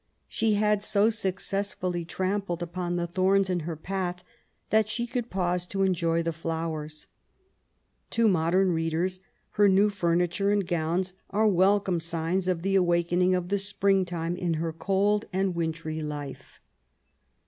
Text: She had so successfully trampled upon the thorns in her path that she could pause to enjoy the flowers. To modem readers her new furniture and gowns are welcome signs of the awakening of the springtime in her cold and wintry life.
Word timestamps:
She 0.27 0.55
had 0.55 0.81
so 0.81 1.11
successfully 1.11 2.03
trampled 2.05 2.63
upon 2.63 2.95
the 2.95 3.05
thorns 3.05 3.51
in 3.51 3.59
her 3.69 3.75
path 3.75 4.23
that 4.71 4.89
she 4.89 5.05
could 5.05 5.29
pause 5.29 5.67
to 5.67 5.83
enjoy 5.83 6.23
the 6.23 6.33
flowers. 6.33 7.05
To 8.09 8.27
modem 8.27 8.73
readers 8.73 9.19
her 9.51 9.69
new 9.69 9.91
furniture 9.91 10.49
and 10.49 10.67
gowns 10.67 11.13
are 11.29 11.45
welcome 11.47 11.99
signs 11.99 12.47
of 12.47 12.63
the 12.63 12.73
awakening 12.75 13.35
of 13.35 13.49
the 13.49 13.59
springtime 13.59 14.35
in 14.35 14.55
her 14.55 14.73
cold 14.73 15.25
and 15.31 15.53
wintry 15.53 16.01
life. 16.01 16.59